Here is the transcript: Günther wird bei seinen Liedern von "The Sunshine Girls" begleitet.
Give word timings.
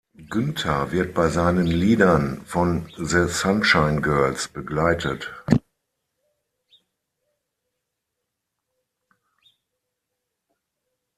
Günther 0.31 0.91
wird 0.91 1.13
bei 1.13 1.27
seinen 1.27 1.67
Liedern 1.67 2.41
von 2.47 2.89
"The 2.97 3.27
Sunshine 3.27 4.01
Girls" 4.01 4.47
begleitet. 4.47 5.29